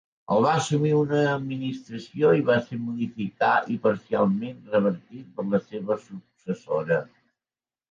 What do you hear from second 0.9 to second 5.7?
una administració i va ser modificar i parcialment revertit per la